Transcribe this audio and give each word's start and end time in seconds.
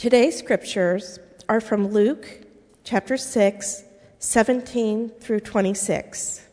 Today's 0.00 0.38
scriptures 0.38 1.18
are 1.46 1.60
from 1.60 1.88
Luke 1.88 2.46
chapter 2.84 3.18
6, 3.18 3.84
17 4.18 5.10
through 5.20 5.40
26. 5.40 6.46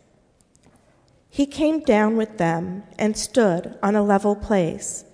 He 1.29 1.45
came 1.45 1.79
down 1.79 2.17
with 2.17 2.39
them 2.39 2.83
and 2.99 3.15
stood 3.15 3.79
on 3.81 3.95
a 3.95 4.03
level 4.03 4.35
place 4.35 5.05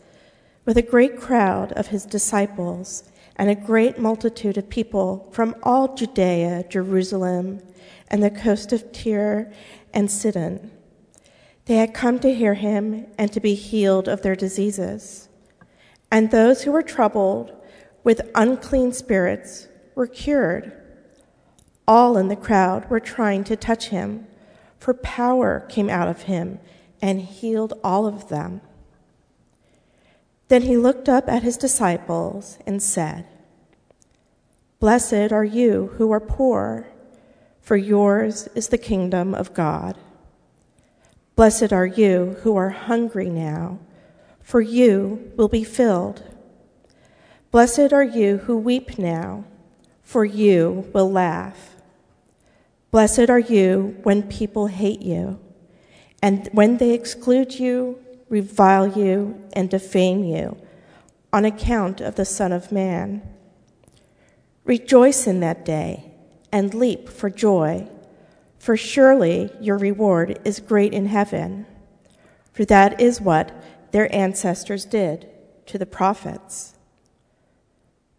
with 0.66 0.78
a 0.78 0.82
great 0.82 1.20
crowd 1.20 1.74
of 1.74 1.90
his 1.90 2.08
disciples 2.08 3.04
and 3.36 3.52
a 3.52 3.56
great 3.56 4.00
multitude 4.00 4.58
of 4.58 4.68
people 4.68 5.30
from 5.32 5.56
all 5.62 5.94
Judea, 5.94 6.66
Jerusalem, 6.68 7.62
and 8.08 8.24
the 8.24 8.32
coast 8.32 8.74
of 8.74 8.92
Tyre 8.92 9.54
and 9.94 10.10
Sidon. 10.10 10.72
They 11.66 11.76
had 11.76 11.94
come 11.94 12.18
to 12.22 12.34
hear 12.34 12.56
him 12.56 13.06
and 13.16 13.32
to 13.32 13.40
be 13.40 13.54
healed 13.54 14.08
of 14.08 14.24
their 14.24 14.36
diseases. 14.36 15.30
And 16.10 16.32
those 16.32 16.64
who 16.64 16.72
were 16.72 16.82
troubled 16.82 17.60
with 18.04 18.30
unclean 18.36 18.92
spirits 18.92 19.68
were 19.96 20.08
cured. 20.08 20.72
All 21.88 22.18
in 22.18 22.28
the 22.28 22.36
crowd 22.36 22.90
were 22.90 23.00
trying 23.00 23.44
to 23.46 23.56
touch 23.56 23.90
him, 23.90 24.28
for 24.78 24.94
power 24.94 25.66
came 25.70 25.90
out 25.90 26.08
of 26.08 26.24
him 26.24 26.60
and 27.02 27.22
healed 27.22 27.74
all 27.84 28.06
of 28.06 28.30
them. 28.30 28.62
Then 30.48 30.64
he 30.64 30.78
looked 30.78 31.10
up 31.10 31.28
at 31.28 31.44
his 31.44 31.58
disciples 31.58 32.58
and 32.66 32.82
said, 32.82 33.26
Blessed 34.80 35.32
are 35.32 35.46
you 35.46 35.94
who 35.98 36.12
are 36.12 36.20
poor, 36.20 36.88
for 37.62 37.78
yours 37.78 38.48
is 38.54 38.68
the 38.68 38.78
kingdom 38.78 39.34
of 39.34 39.54
God. 39.54 39.98
Blessed 41.36 41.72
are 41.74 41.86
you 41.86 42.38
who 42.44 42.56
are 42.58 42.70
hungry 42.70 43.30
now, 43.30 43.80
for 44.42 44.62
you 44.62 45.32
will 45.36 45.48
be 45.48 45.64
filled. 45.64 46.22
Blessed 47.54 47.94
are 47.94 48.04
you 48.04 48.38
who 48.38 48.58
weep 48.58 48.98
now, 48.98 49.44
for 50.02 50.26
you 50.26 50.90
will 50.92 51.12
laugh. 51.12 51.76
Blessed 52.90 53.30
are 53.30 53.38
you 53.38 53.96
when 54.02 54.24
people 54.24 54.66
hate 54.66 55.04
you, 55.04 55.40
and 56.20 56.50
when 56.52 56.78
they 56.78 56.96
exclude 56.96 57.60
you, 57.60 58.00
revile 58.28 58.88
you, 58.88 59.40
and 59.54 59.70
defame 59.70 60.24
you 60.24 60.58
on 61.32 61.46
account 61.46 62.02
of 62.02 62.16
the 62.16 62.26
Son 62.26 62.52
of 62.52 62.72
Man. 62.72 63.22
Rejoice 64.66 65.28
in 65.28 65.40
that 65.42 65.64
day 65.64 66.12
and 66.52 66.74
leap 66.74 67.08
for 67.08 67.30
joy, 67.30 67.88
for 68.58 68.76
surely 68.76 69.52
your 69.62 69.78
reward 69.78 70.40
is 70.44 70.60
great 70.60 70.92
in 70.92 71.06
heaven, 71.06 71.68
for 72.52 72.66
that 72.66 73.00
is 73.00 73.22
what 73.22 73.52
their 73.92 74.12
ancestors 74.12 74.86
did 74.86 75.30
to 75.68 75.78
the 75.78 75.86
prophets. 75.86 76.73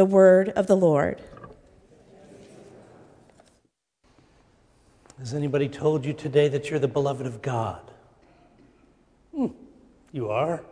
The 0.00 0.06
word 0.06 0.48
of 0.48 0.66
the 0.66 0.78
Lord. 0.78 1.20
Has 5.18 5.34
anybody 5.34 5.68
told 5.68 6.06
you 6.06 6.14
today 6.14 6.48
that 6.48 6.70
you're 6.70 6.78
the 6.78 6.88
beloved 6.88 7.26
of 7.26 7.42
God? 7.42 7.82
Hmm, 9.36 9.48
you 10.10 10.30
are. 10.30 10.64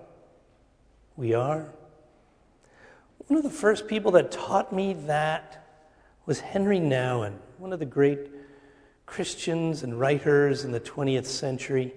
We 1.16 1.34
are. 1.34 1.66
One 3.26 3.36
of 3.36 3.42
the 3.42 3.50
first 3.50 3.86
people 3.86 4.12
that 4.12 4.30
taught 4.30 4.72
me 4.72 4.94
that 4.94 5.62
was 6.24 6.40
Henry 6.40 6.80
Nouwen, 6.80 7.34
one 7.58 7.74
of 7.74 7.80
the 7.80 7.84
great 7.84 8.30
Christians 9.04 9.82
and 9.82 10.00
writers 10.00 10.64
in 10.64 10.72
the 10.72 10.80
20th 10.80 11.26
century. 11.26 11.92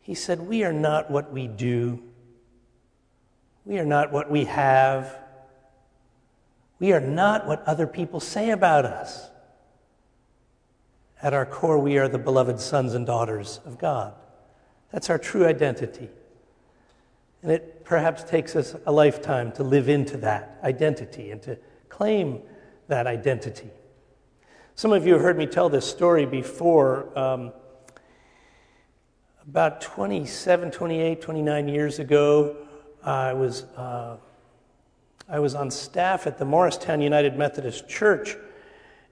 He 0.00 0.14
said, 0.14 0.40
We 0.40 0.64
are 0.64 0.72
not 0.72 1.12
what 1.12 1.32
we 1.32 1.46
do, 1.46 2.02
we 3.64 3.78
are 3.78 3.86
not 3.86 4.10
what 4.10 4.28
we 4.28 4.46
have, 4.46 5.16
we 6.80 6.92
are 6.92 7.00
not 7.00 7.46
what 7.46 7.62
other 7.68 7.86
people 7.86 8.18
say 8.18 8.50
about 8.50 8.86
us. 8.86 9.28
At 11.22 11.34
our 11.34 11.44
core, 11.44 11.78
we 11.78 11.98
are 11.98 12.08
the 12.08 12.18
beloved 12.18 12.58
sons 12.58 12.94
and 12.94 13.06
daughters 13.06 13.60
of 13.66 13.78
God. 13.78 14.14
That's 14.90 15.10
our 15.10 15.18
true 15.18 15.46
identity. 15.46 16.08
And 17.42 17.52
it 17.52 17.84
perhaps 17.84 18.24
takes 18.24 18.56
us 18.56 18.74
a 18.86 18.92
lifetime 18.92 19.52
to 19.52 19.62
live 19.62 19.90
into 19.90 20.16
that 20.18 20.58
identity 20.64 21.30
and 21.30 21.42
to 21.42 21.58
claim 21.90 22.40
that 22.88 23.06
identity. 23.06 23.70
Some 24.74 24.92
of 24.92 25.06
you 25.06 25.12
have 25.12 25.22
heard 25.22 25.36
me 25.36 25.46
tell 25.46 25.68
this 25.68 25.88
story 25.88 26.24
before. 26.24 27.16
Um, 27.18 27.52
about 29.46 29.82
27, 29.82 30.70
28, 30.70 31.20
29 31.20 31.68
years 31.68 31.98
ago, 31.98 32.56
I 33.04 33.34
was. 33.34 33.64
Uh, 33.76 34.16
I 35.30 35.38
was 35.38 35.54
on 35.54 35.70
staff 35.70 36.26
at 36.26 36.38
the 36.38 36.44
Morristown 36.44 37.00
United 37.00 37.38
Methodist 37.38 37.88
Church, 37.88 38.36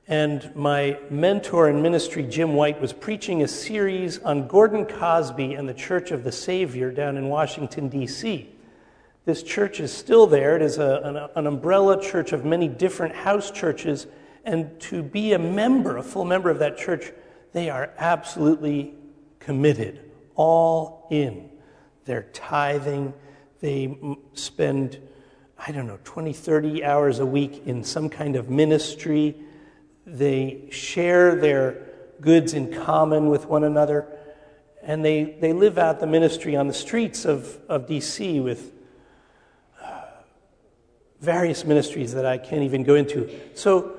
and 0.09 0.51
my 0.57 0.99
mentor 1.11 1.69
in 1.69 1.81
ministry, 1.81 2.25
Jim 2.25 2.55
White, 2.55 2.81
was 2.81 2.93
preaching 2.93 3.43
a 3.43 3.49
series 3.49 4.19
on 4.19 4.49
Gordon 4.49 4.85
Cosby 4.85 5.55
and 5.55 5.69
the 5.69 5.75
Church 5.75 6.11
of 6.11 6.25
the 6.25 6.33
Savior 6.33 6.91
down 6.91 7.17
in 7.17 7.29
Washington, 7.29 7.89
D.C. 7.89 8.53
This 9.27 9.45
church 9.45 9.79
is 9.79 9.93
still 9.93 10.27
there. 10.27 10.57
It 10.57 10.63
is 10.63 10.79
a, 10.79 11.01
an, 11.05 11.17
an 11.37 11.47
umbrella 11.47 12.03
church 12.03 12.33
of 12.33 12.45
many 12.45 12.67
different 12.67 13.15
house 13.15 13.53
churches, 13.53 14.09
and 14.45 14.81
to 14.81 15.05
be 15.05 15.35
a 15.35 15.39
member, 15.39 15.99
a 15.99 16.03
full 16.03 16.25
member 16.25 16.51
of 16.51 16.59
that 16.59 16.77
church, 16.77 17.13
they 17.53 17.71
are 17.71 17.93
absolutely 17.97 18.97
committed, 19.39 20.01
all 20.35 21.07
in. 21.13 21.49
They're 22.07 22.29
tithing, 22.33 23.15
they 23.61 23.97
spend 24.33 24.99
I 25.67 25.73
don't 25.73 25.87
know, 25.87 25.99
20, 26.05 26.33
30 26.33 26.85
hours 26.85 27.19
a 27.19 27.27
week 27.27 27.63
in 27.67 27.83
some 27.83 28.09
kind 28.09 28.37
of 28.37 28.49
ministry. 28.49 29.35
They 30.07 30.69
share 30.71 31.35
their 31.35 31.89
goods 32.21 32.55
in 32.55 32.73
common 32.73 33.29
with 33.29 33.47
one 33.47 33.65
another. 33.65 34.07
And 34.83 35.05
they, 35.05 35.37
they 35.41 35.53
live 35.53 35.77
out 35.77 35.99
the 35.99 36.07
ministry 36.07 36.55
on 36.55 36.69
the 36.69 36.75
streets 36.75 37.25
of, 37.25 37.59
of 37.69 37.87
D.C. 37.89 38.41
with 38.41 38.73
uh, 39.83 40.03
various 41.21 41.65
ministries 41.65 42.13
that 42.15 42.25
I 42.25 42.39
can't 42.39 42.63
even 42.63 42.85
go 42.85 42.95
into. 42.95 43.29
So 43.55 43.99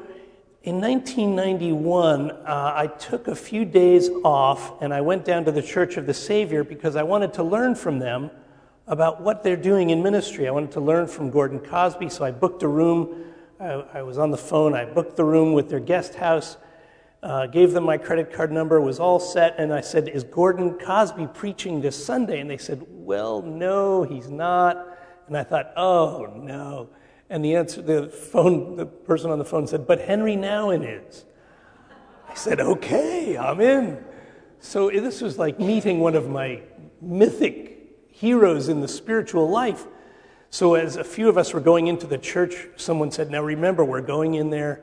in 0.63 0.79
1991, 0.79 2.31
uh, 2.31 2.73
I 2.75 2.87
took 2.87 3.27
a 3.27 3.35
few 3.35 3.65
days 3.65 4.09
off 4.23 4.81
and 4.81 4.93
I 4.93 5.01
went 5.01 5.25
down 5.25 5.45
to 5.45 5.51
the 5.51 5.61
Church 5.61 5.97
of 5.97 6.05
the 6.05 6.13
Savior 6.13 6.63
because 6.63 6.95
I 6.95 7.03
wanted 7.03 7.33
to 7.33 7.43
learn 7.43 7.75
from 7.75 7.99
them 7.99 8.31
about 8.89 9.21
what 9.21 9.43
they're 9.43 9.55
doing 9.55 9.91
in 9.91 10.01
ministry. 10.01 10.47
I 10.47 10.51
wanted 10.51 10.71
to 10.71 10.81
learn 10.81 11.07
from 11.07 11.29
Gordon 11.29 11.59
Cosby, 11.59 12.09
so 12.09 12.25
I 12.25 12.31
booked 12.31 12.63
a 12.63 12.67
room. 12.67 13.23
I, 13.59 13.83
I 13.93 14.01
was 14.01 14.17
on 14.17 14.31
the 14.31 14.37
phone. 14.37 14.73
I 14.73 14.83
booked 14.83 15.15
the 15.15 15.23
room 15.23 15.53
with 15.53 15.69
their 15.69 15.79
guest 15.79 16.15
house, 16.15 16.57
uh, 17.21 17.45
gave 17.45 17.71
them 17.71 17.83
my 17.83 17.99
credit 17.99 18.33
card 18.33 18.51
number, 18.51 18.81
was 18.81 18.99
all 18.99 19.19
set, 19.19 19.55
and 19.59 19.71
I 19.71 19.81
said, 19.81 20.09
Is 20.09 20.23
Gordon 20.23 20.79
Cosby 20.79 21.27
preaching 21.35 21.81
this 21.81 22.03
Sunday? 22.03 22.39
And 22.39 22.49
they 22.49 22.57
said, 22.57 22.83
Well, 22.89 23.43
no, 23.43 24.03
he's 24.03 24.27
not. 24.27 24.97
And 25.27 25.37
I 25.37 25.43
thought, 25.43 25.71
Oh, 25.77 26.33
no. 26.35 26.89
And 27.29 27.45
the 27.45 27.55
answer, 27.57 27.83
the 27.83 28.07
phone, 28.09 28.75
the 28.75 28.87
person 28.87 29.29
on 29.29 29.37
the 29.37 29.45
phone 29.45 29.67
said, 29.67 29.85
But 29.85 30.01
Henry 30.01 30.35
Nouwen 30.35 30.83
is. 30.83 31.25
I 32.27 32.33
said, 32.33 32.59
Okay, 32.59 33.37
I'm 33.37 33.61
in. 33.61 34.03
So 34.61 34.89
this 34.89 35.21
was 35.21 35.37
like 35.37 35.59
meeting 35.59 35.99
one 35.99 36.15
of 36.15 36.27
my 36.27 36.61
mythic 37.01 37.78
heroes 38.19 38.67
in 38.67 38.81
the 38.81 38.87
spiritual 38.87 39.49
life. 39.49 39.85
So, 40.49 40.75
as 40.75 40.97
a 40.97 41.03
few 41.05 41.29
of 41.29 41.37
us 41.37 41.53
were 41.53 41.61
going 41.61 41.87
into 41.87 42.05
the 42.05 42.17
church, 42.17 42.67
someone 42.75 43.11
said, 43.11 43.31
Now 43.31 43.43
remember, 43.43 43.85
we're 43.85 44.01
going 44.01 44.33
in 44.33 44.49
there 44.49 44.81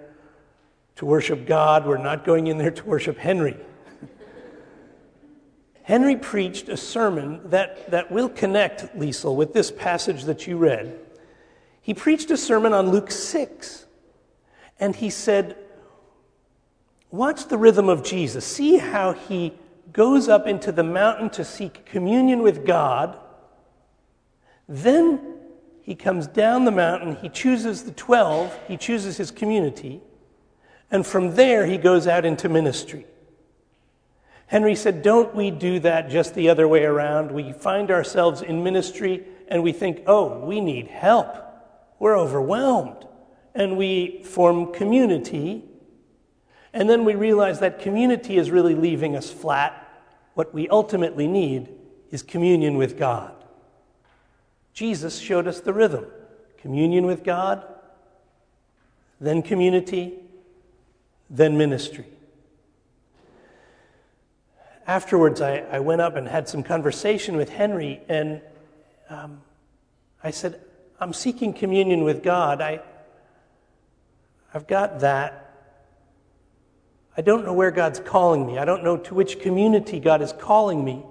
to 0.97 1.05
worship 1.05 1.47
God, 1.47 1.87
we're 1.87 1.99
not 1.99 2.25
going 2.25 2.47
in 2.47 2.57
there 2.57 2.71
to 2.71 2.85
worship 2.85 3.19
Henry. 3.19 3.57
Henry 5.83 6.17
preached 6.17 6.71
a 6.71 6.79
sermon 6.79 7.43
that, 7.51 7.91
that 7.91 8.11
will 8.11 8.31
connect, 8.31 8.97
Liesel, 8.97 9.37
with 9.37 9.53
this 9.53 9.71
passage 9.71 10.25
that 10.25 10.47
you 10.47 10.57
read. 10.57 10.99
He 11.83 11.93
preached 11.93 12.31
a 12.31 12.39
sermon 12.39 12.73
on 12.73 12.91
Luke 12.91 13.11
6, 13.11 13.85
and 14.81 14.97
he 14.97 15.11
said, 15.11 15.57
Watch 17.11 17.49
the 17.49 17.59
rhythm 17.59 17.91
of 17.91 18.03
Jesus. 18.03 18.47
See 18.47 18.79
how 18.79 19.13
he 19.13 19.53
goes 19.93 20.27
up 20.27 20.47
into 20.47 20.73
the 20.73 20.83
mountain 20.83 21.29
to 21.31 21.45
seek 21.45 21.85
communion 21.85 22.43
with 22.43 22.65
God 22.65 23.19
then 24.69 25.37
he 25.83 25.95
comes 25.95 26.27
down 26.27 26.65
the 26.65 26.71
mountain, 26.71 27.17
he 27.17 27.29
chooses 27.29 27.85
the 27.85 27.93
12, 27.93 28.59
he 28.69 28.77
chooses 28.77 29.17
his 29.17 29.31
community, 29.31 30.01
and 30.91 31.07
from 31.07 31.35
there 31.35 31.67
he 31.67 31.79
goes 31.79 32.07
out 32.07 32.25
into 32.25 32.49
ministry. 32.49 33.07
Henry 34.47 34.77
said, 34.77 35.03
Don't 35.03 35.35
we 35.35 35.51
do 35.51 35.81
that 35.81 36.09
just 36.09 36.35
the 36.35 36.49
other 36.49 36.69
way 36.69 36.85
around? 36.85 37.33
We 37.33 37.53
find 37.53 37.91
ourselves 37.91 38.43
in 38.43 38.63
ministry 38.63 39.25
and 39.49 39.63
we 39.63 39.73
think, 39.73 40.03
Oh, 40.07 40.45
we 40.45 40.61
need 40.61 40.87
help. 40.87 41.37
We're 41.99 42.19
overwhelmed. 42.19 43.07
And 43.55 43.77
we 43.77 44.23
form 44.23 44.73
community. 44.73 45.65
And 46.73 46.89
then 46.89 47.05
we 47.05 47.15
realize 47.15 47.61
that 47.61 47.81
community 47.81 48.37
is 48.37 48.51
really 48.51 48.75
leaving 48.75 49.17
us 49.17 49.31
flat. 49.31 49.83
What 50.35 50.53
we 50.53 50.69
ultimately 50.69 51.27
need 51.27 51.71
is 52.11 52.23
communion 52.23 52.77
with 52.77 52.99
God. 52.99 53.36
Jesus 54.77 55.19
showed 55.19 55.49
us 55.49 55.61
the 55.61 55.73
rhythm 55.73 56.05
communion 56.59 57.07
with 57.07 57.25
God, 57.25 57.65
then 59.21 59.41
community, 59.41 60.15
then 61.31 61.57
ministry. 61.57 62.05
Afterwards, 64.87 65.41
I, 65.41 65.59
I 65.71 65.79
went 65.81 66.03
up 66.03 66.17
and 66.17 66.29
had 66.29 66.47
some 66.47 66.63
conversation 66.63 67.37
with 67.37 67.49
Henry, 67.49 68.03
and 68.09 68.43
um, 69.09 69.41
I 70.23 70.31
said, 70.31 70.61
I'm 71.01 71.15
seeking 71.15 71.55
communion 71.55 72.05
with 72.05 72.23
God. 72.23 72.61
I, 72.61 72.81
I've 74.53 74.67
got 74.67 75.01
that. 75.01 75.55
I 77.17 77.23
don't 77.23 77.47
know 77.47 77.55
where 77.55 77.71
God's 77.71 78.01
calling 78.01 78.47
me. 78.47 78.59
I 78.59 78.67
don't 78.67 78.85
know 78.85 78.99
to 78.99 79.15
which 79.15 79.41
community 79.41 80.01
God 80.01 80.21
is 80.21 80.35
calling 80.35 80.85
me. 80.85 81.03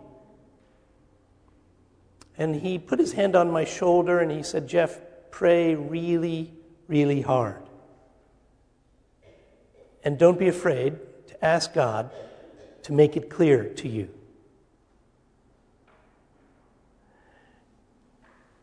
And 2.37 2.55
he 2.55 2.77
put 2.77 2.99
his 2.99 3.13
hand 3.13 3.35
on 3.35 3.51
my 3.51 3.63
shoulder 3.63 4.19
and 4.19 4.29
he 4.29 4.43
said, 4.43 4.67
Jeff, 4.67 4.99
pray 5.31 5.75
really, 5.75 6.53
really 6.87 7.21
hard. 7.21 7.63
And 10.03 10.17
don't 10.17 10.37
be 10.37 10.47
afraid 10.47 10.97
to 11.27 11.45
ask 11.45 11.73
God 11.73 12.11
to 12.83 12.93
make 12.93 13.17
it 13.17 13.29
clear 13.29 13.63
to 13.65 13.87
you. 13.87 14.09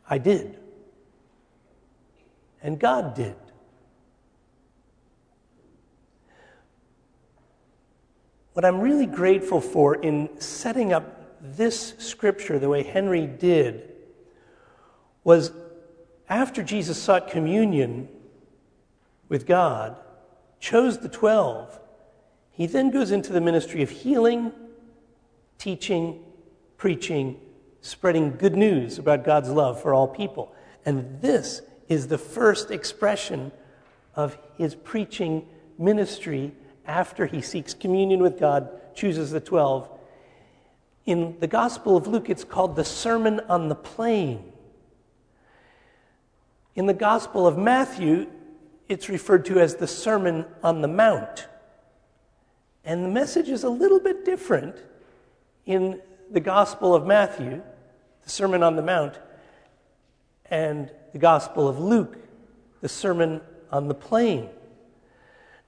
I 0.08 0.18
did. 0.18 0.58
And 2.62 2.78
God 2.78 3.14
did. 3.14 3.34
What 8.52 8.64
I'm 8.64 8.80
really 8.80 9.06
grateful 9.06 9.60
for 9.60 9.94
in 9.96 10.28
setting 10.38 10.92
up 10.92 11.21
this 11.42 11.94
scripture 11.98 12.58
the 12.58 12.68
way 12.68 12.84
Henry 12.84 13.26
did 13.26 13.90
was 15.24 15.50
after 16.28 16.62
Jesus 16.62 17.00
sought 17.00 17.28
communion 17.28 18.08
with 19.28 19.46
God, 19.46 19.96
chose 20.60 20.98
the 20.98 21.08
12, 21.08 21.80
he 22.52 22.66
then 22.66 22.90
goes 22.90 23.10
into 23.10 23.32
the 23.32 23.40
ministry 23.40 23.82
of 23.82 23.90
healing, 23.90 24.52
teaching, 25.58 26.22
preaching, 26.76 27.40
spreading 27.80 28.36
good 28.36 28.54
news 28.54 28.98
about 28.98 29.24
God's 29.24 29.50
love 29.50 29.82
for 29.82 29.92
all 29.92 30.06
people. 30.06 30.54
And 30.86 31.20
this 31.20 31.62
is 31.88 32.08
the 32.08 32.18
first 32.18 32.70
expression 32.70 33.50
of 34.14 34.38
his 34.56 34.74
preaching 34.74 35.46
ministry 35.78 36.52
after 36.86 37.26
he 37.26 37.40
seeks 37.40 37.74
communion 37.74 38.20
with 38.20 38.38
God, 38.38 38.68
chooses 38.94 39.30
the 39.30 39.40
12, 39.40 39.88
in 41.04 41.36
the 41.40 41.46
Gospel 41.46 41.96
of 41.96 42.06
Luke, 42.06 42.30
it's 42.30 42.44
called 42.44 42.76
the 42.76 42.84
Sermon 42.84 43.40
on 43.48 43.68
the 43.68 43.74
Plain. 43.74 44.52
In 46.74 46.86
the 46.86 46.94
Gospel 46.94 47.46
of 47.46 47.58
Matthew, 47.58 48.28
it's 48.88 49.08
referred 49.08 49.44
to 49.46 49.58
as 49.60 49.76
the 49.76 49.86
Sermon 49.86 50.46
on 50.62 50.80
the 50.80 50.88
Mount. 50.88 51.48
And 52.84 53.04
the 53.04 53.08
message 53.08 53.48
is 53.48 53.64
a 53.64 53.68
little 53.68 54.00
bit 54.00 54.24
different 54.24 54.76
in 55.66 56.00
the 56.30 56.40
Gospel 56.40 56.94
of 56.94 57.06
Matthew, 57.06 57.62
the 58.22 58.30
Sermon 58.30 58.62
on 58.62 58.76
the 58.76 58.82
Mount, 58.82 59.18
and 60.46 60.90
the 61.12 61.18
Gospel 61.18 61.68
of 61.68 61.78
Luke, 61.78 62.16
the 62.80 62.88
Sermon 62.88 63.40
on 63.70 63.88
the 63.88 63.94
Plain. 63.94 64.48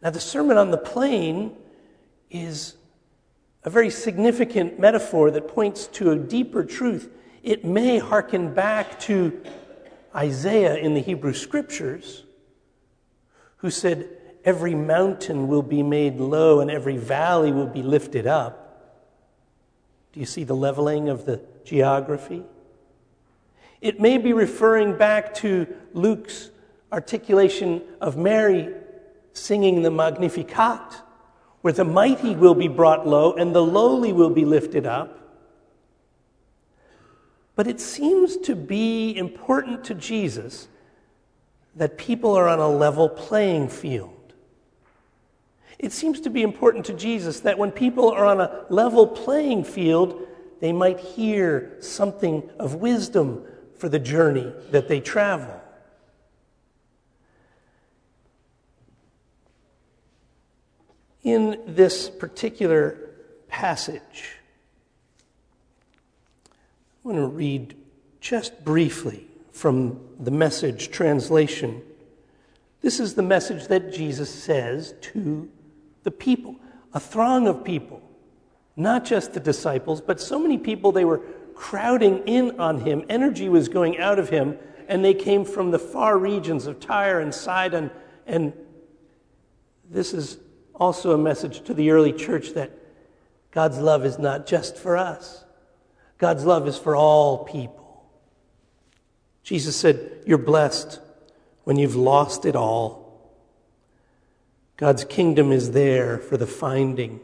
Now, 0.03 0.11
the 0.11 0.21
Sermon 0.21 0.59
on 0.59 0.71
the 0.71 0.79
Plain 0.79 1.57
is 2.31 2.75
a 3.65 3.71
very 3.71 3.91
significant 3.91 4.79
metaphor 4.79 5.31
that 5.31 5.49
points 5.49 5.87
to 5.87 6.11
a 6.11 6.17
deeper 6.17 6.65
truth. 6.65 7.11
It 7.43 7.65
may 7.65 7.99
hearken 7.99 8.53
back 8.53 9.01
to 9.01 9.43
Isaiah 10.15 10.77
in 10.77 10.95
the 10.95 11.01
Hebrew 11.01 11.33
Scriptures, 11.33 12.25
who 13.59 13.71
said, 13.71 14.09
Every 14.45 14.75
mountain 14.75 15.49
will 15.49 15.63
be 15.63 15.83
made 15.83 16.21
low 16.21 16.61
and 16.61 16.71
every 16.71 16.99
valley 16.99 17.51
will 17.51 17.67
be 17.67 17.83
lifted 17.83 18.27
up. 18.27 18.61
Do 20.13 20.21
you 20.21 20.27
see 20.27 20.45
the 20.45 20.55
leveling 20.55 21.09
of 21.09 21.25
the 21.25 21.41
geography? 21.65 22.43
It 23.81 24.01
may 24.01 24.19
be 24.19 24.35
referring 24.35 24.99
back 24.99 25.35
to 25.37 25.67
Luke's 25.95 26.51
articulation 26.93 27.83
of 28.03 28.19
Mary 28.19 28.75
singing 29.33 29.83
the 29.83 29.91
Magnificat 29.91 31.03
where 31.65 31.73
the 31.73 31.83
mighty 31.83 32.35
will 32.35 32.55
be 32.55 32.69
brought 32.69 33.07
low 33.07 33.33
and 33.33 33.55
the 33.55 33.65
lowly 33.65 34.13
will 34.13 34.29
be 34.29 34.45
lifted 34.45 34.85
up. 34.85 35.19
But 37.57 37.67
it 37.67 37.81
seems 37.81 38.37
to 38.37 38.55
be 38.55 39.17
important 39.17 39.83
to 39.85 39.95
Jesus 39.95 40.69
that 41.75 41.97
people 41.97 42.35
are 42.35 42.51
on 42.51 42.59
a 42.59 42.69
level 42.69 43.09
playing 43.09 43.71
field. 43.71 44.35
It 45.79 45.91
seems 45.91 46.21
to 46.21 46.29
be 46.29 46.43
important 46.43 46.85
to 46.85 46.93
Jesus 46.93 47.41
that 47.41 47.57
when 47.57 47.71
people 47.71 48.11
are 48.11 48.27
on 48.27 48.43
a 48.43 48.67
level 48.69 49.07
playing 49.07 49.65
field, 49.65 50.29
they 50.61 50.71
might 50.71 51.01
hear 51.01 51.79
something 51.81 52.43
of 52.59 52.75
wisdom 52.75 53.43
for 53.79 53.89
the 53.89 53.99
journey 53.99 54.53
that 54.71 54.87
they 54.87 55.01
travel. 55.01 55.63
In 61.25 61.59
this 61.67 62.09
particular 62.11 62.99
passage. 63.49 64.37
I 67.05 67.09
want 67.09 67.19
to 67.19 67.27
read 67.27 67.75
just 68.21 68.65
briefly 68.65 69.27
from 69.53 70.01
the 70.21 70.31
message 70.31 70.91
translation. 70.91 71.83
This 72.83 73.01
is 73.01 73.15
the 73.15 73.23
message 73.23 73.69
that 73.69 73.93
Jesus 73.93 74.31
says 74.31 74.95
to 75.01 75.51
the 76.03 76.11
people, 76.11 76.57
a 76.93 77.01
throng 77.01 77.49
of 77.49 77.65
people, 77.65 78.03
not 78.77 79.05
just 79.05 79.33
the 79.33 79.41
disciples, 79.41 80.01
but 80.01 80.21
so 80.21 80.39
many 80.39 80.59
people 80.59 80.93
they 80.93 81.05
were 81.05 81.23
crowding 81.55 82.19
in 82.27 82.61
on 82.61 82.81
him. 82.81 83.05
Energy 83.09 83.49
was 83.49 83.69
going 83.69 83.99
out 83.99 84.19
of 84.19 84.29
him, 84.29 84.59
and 84.89 85.05
they 85.05 85.15
came 85.15 85.45
from 85.45 85.71
the 85.71 85.79
far 85.79 86.19
regions 86.19 86.67
of 86.67 86.81
Tyre 86.81 87.21
and 87.21 87.35
Sidon. 87.35 87.91
And 88.27 88.53
this 89.89 90.13
is 90.13 90.39
also 90.75 91.13
a 91.13 91.19
message 91.19 91.63
to 91.65 91.75
the 91.75 91.91
early 91.91 92.13
church 92.13 92.51
that 92.51 92.71
God's 93.51 93.79
love 93.79 94.05
is 94.05 94.19
not 94.19 94.47
just 94.47 94.77
for 94.77 94.97
us, 94.97 95.45
God's 96.19 96.45
love 96.45 96.67
is 96.67 96.77
for 96.79 96.97
all 96.97 97.45
people. 97.45 98.05
Jesus 99.43 99.77
said, 99.77 100.23
You're 100.27 100.39
blessed 100.39 101.01
when 101.65 101.77
you've 101.77 101.97
lost 101.97 102.45
it 102.45 102.57
all. 102.57 103.05
God's 104.77 105.05
kingdom 105.05 105.53
is 105.53 105.71
there 105.71 106.19
for 106.19 106.37
the 106.37 106.47
finding. 106.47 107.21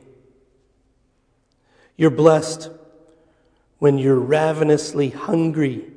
You're 1.97 2.11
blessed 2.11 2.71
when 3.79 3.99
you're 3.99 4.19
ravenously 4.19 5.11
hungry. 5.11 5.91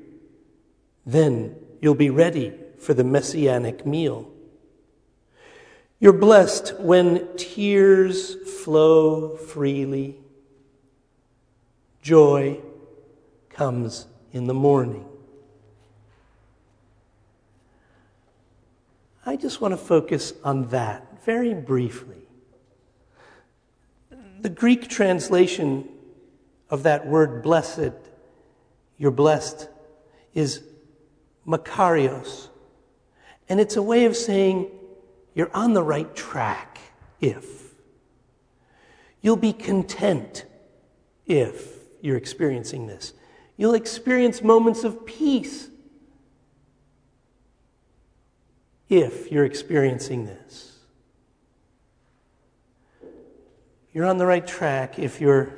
Then 1.06 1.56
you'll 1.82 1.96
be 1.96 2.10
ready 2.10 2.54
for 2.80 2.94
the 2.94 3.04
messianic 3.04 3.86
meal. 3.86 4.33
You're 6.04 6.12
blessed 6.12 6.82
when 6.82 7.30
tears 7.38 8.36
flow 8.62 9.38
freely. 9.38 10.18
Joy 12.02 12.60
comes 13.48 14.08
in 14.34 14.48
the 14.48 14.54
morning. 14.54 15.06
I 19.26 19.38
just 19.38 19.62
want 19.62 19.72
to 19.72 19.78
focus 19.78 20.34
on 20.44 20.68
that 20.72 21.24
very 21.24 21.54
briefly. 21.54 22.28
The 24.42 24.50
Greek 24.50 24.90
translation 24.90 25.88
of 26.70 26.84
that 26.84 27.08
word 27.08 27.42
blessed, 27.42 27.94
you're 28.98 29.10
blessed, 29.10 29.70
is 30.34 30.66
makarios. 31.48 32.50
And 33.48 33.62
it's 33.62 33.78
a 33.78 33.82
way 33.82 34.04
of 34.04 34.18
saying 34.18 34.70
you're 35.36 35.54
on 35.56 35.74
the 35.74 35.84
right 35.84 36.14
track 36.16 36.80
if. 37.20 37.74
You'll 39.22 39.38
be 39.38 39.54
content 39.54 40.46
if 41.26 41.78
you're 42.02 42.18
experiencing 42.18 42.88
this. 42.88 43.14
You'll 43.56 43.76
experience 43.76 44.42
moments 44.42 44.84
of 44.84 45.06
peace 45.06 45.70
if 48.90 49.32
you're 49.32 49.46
experiencing 49.46 50.26
this. 50.26 50.78
You're 53.94 54.06
on 54.06 54.18
the 54.18 54.26
right 54.26 54.46
track 54.46 55.00
if 55.00 55.22
you're 55.22 55.54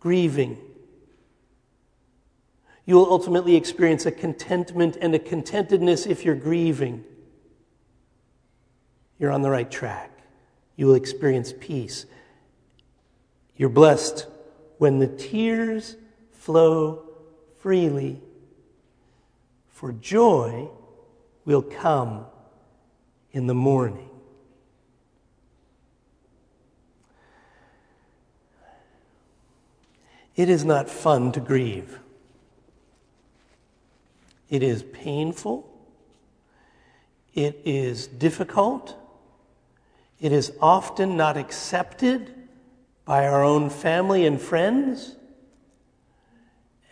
grieving. 0.00 0.58
You 2.86 2.96
will 2.96 3.10
ultimately 3.10 3.56
experience 3.56 4.06
a 4.06 4.12
contentment 4.12 4.96
and 5.00 5.14
a 5.14 5.18
contentedness 5.18 6.06
if 6.06 6.24
you're 6.24 6.34
grieving. 6.34 7.04
You're 9.22 9.30
on 9.30 9.42
the 9.42 9.50
right 9.50 9.70
track. 9.70 10.10
You 10.74 10.88
will 10.88 10.96
experience 10.96 11.54
peace. 11.60 12.06
You're 13.56 13.68
blessed 13.68 14.26
when 14.78 14.98
the 14.98 15.06
tears 15.06 15.94
flow 16.32 17.04
freely, 17.60 18.20
for 19.68 19.92
joy 19.92 20.68
will 21.44 21.62
come 21.62 22.26
in 23.30 23.46
the 23.46 23.54
morning. 23.54 24.10
It 30.34 30.48
is 30.48 30.64
not 30.64 30.90
fun 30.90 31.30
to 31.30 31.38
grieve. 31.38 32.00
It 34.50 34.64
is 34.64 34.82
painful. 34.82 35.70
It 37.34 37.60
is 37.64 38.08
difficult. 38.08 38.96
It 40.22 40.30
is 40.30 40.52
often 40.60 41.16
not 41.16 41.36
accepted 41.36 42.32
by 43.04 43.26
our 43.26 43.42
own 43.42 43.70
family 43.70 44.24
and 44.24 44.40
friends. 44.40 45.16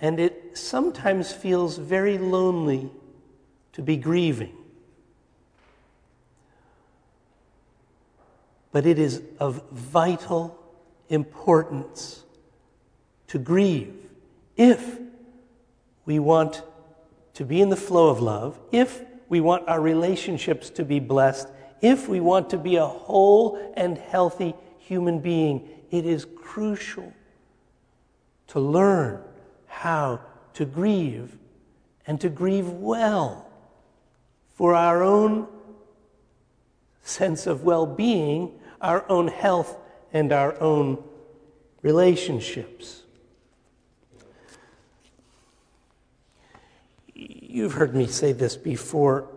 And 0.01 0.19
it 0.19 0.59
sometimes 0.59 1.33
feels 1.33 1.79
very 1.79 2.19
lonely 2.19 2.91
to 3.75 3.83
be 3.83 3.97
grieving. 3.97 4.57
But 8.73 8.85
it 8.85 8.99
is 8.99 9.23
of 9.39 9.63
vital 9.71 10.59
importance 11.09 12.25
to 13.29 13.39
grieve 13.39 13.95
if 14.57 14.99
we 16.05 16.19
want 16.19 16.65
to 17.35 17.45
be 17.45 17.61
in 17.61 17.69
the 17.69 17.77
flow 17.77 18.09
of 18.09 18.21
love, 18.21 18.59
if 18.73 19.03
we 19.29 19.41
want 19.41 19.69
our 19.69 19.81
relationships 19.81 20.69
to 20.71 20.85
be 20.85 20.99
blessed, 20.99 21.47
if 21.81 22.09
we 22.09 22.21
want 22.21 22.51
to 22.51 22.59
be 22.59 22.77
a 22.77 22.87
whole 22.87 23.73
and 23.77 23.97
healthy 23.97 24.55
human 24.79 25.21
being, 25.21 25.69
it 25.91 26.05
is 26.05 26.27
crucial 26.37 27.13
to 28.49 28.61
learn 28.61 29.23
how 29.67 30.21
to 30.55 30.65
grieve 30.65 31.39
and 32.07 32.21
to 32.21 32.29
grieve 32.29 32.69
well 32.69 33.47
for 34.55 34.75
our 34.75 35.03
own 35.03 35.47
sense 37.03 37.47
of 37.47 37.65
well 37.65 37.87
being, 37.87 38.53
our 38.81 39.05
own 39.09 39.29
health, 39.29 39.77
and 40.13 40.33
our 40.33 40.61
own 40.61 41.03
relationships. 41.83 43.03
You've 47.15 47.75
heard 47.75 47.95
me 47.95 48.07
say 48.07 48.33
this 48.33 48.57
before. 48.57 49.29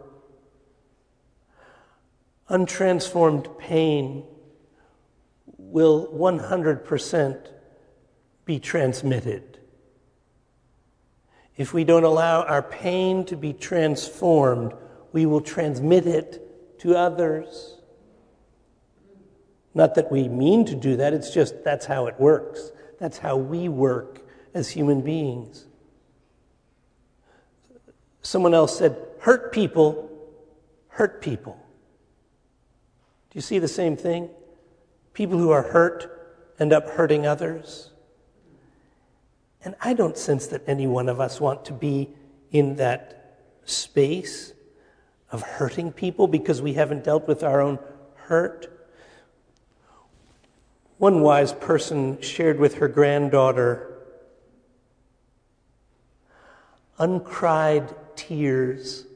Untransformed 2.50 3.58
pain 3.58 4.26
will 5.58 6.08
100% 6.08 7.48
be 8.46 8.60
transmitted. 8.60 9.60
If 11.56 11.74
we 11.74 11.84
don't 11.84 12.04
allow 12.04 12.44
our 12.44 12.62
pain 12.62 13.26
to 13.26 13.38
be 13.38 13.54
transformed, 13.54 14.74
we 15.12 15.26
will 15.26 15.42
transmit 15.42 16.06
it 16.06 16.80
to 16.80 16.96
others. 16.96 17.78
Not 19.74 19.96
that 19.96 20.12
we 20.12 20.28
mean 20.28 20.66
to 20.66 20.76
do 20.76 20.98
that, 20.98 21.14
it's 21.14 21.32
just 21.32 21.64
that's 21.64 21.86
how 21.86 22.08
it 22.08 22.20
works. 22.20 22.72
That's 23.00 23.18
how 23.18 23.38
we 23.38 23.70
work 23.70 24.22
as 24.54 24.70
human 24.70 25.02
beings. 25.02 25.66
Someone 28.22 28.54
else 28.54 28.78
said, 28.78 28.98
hurt 29.20 29.52
people, 29.52 30.10
hurt 30.90 31.22
people. 31.22 31.63
Do 33.34 33.38
you 33.38 33.42
see 33.42 33.58
the 33.58 33.68
same 33.68 33.98
thing? 33.98 34.30
People 35.14 35.40
who 35.40 35.50
are 35.50 35.64
hurt 35.64 36.36
end 36.60 36.72
up 36.72 36.88
hurting 36.88 37.26
others. 37.26 37.90
And 39.66 39.74
I 39.82 39.94
don't 39.94 40.16
sense 40.16 40.46
that 40.48 40.62
any 40.68 40.86
one 40.86 41.10
of 41.10 41.20
us 41.20 41.42
want 41.42 41.66
to 41.66 41.74
be 41.74 42.10
in 42.52 42.76
that 42.76 43.40
space 43.66 44.54
of 45.32 45.42
hurting 45.42 45.94
people 45.94 46.28
because 46.28 46.62
we 46.62 46.74
haven't 46.74 47.06
dealt 47.06 47.28
with 47.28 47.44
our 47.44 47.60
own 47.60 47.80
hurt. 48.14 48.88
One 51.00 51.22
wise 51.22 51.54
person 51.54 52.22
shared 52.22 52.60
with 52.60 52.76
her 52.76 52.88
granddaughter 52.88 53.90
uncried 57.00 57.96
tears 58.16 59.08